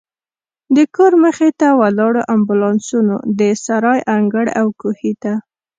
[0.75, 5.33] د کور مخې ته ولاړو امبولانسونو، د سرای انګړ او کوهي ته.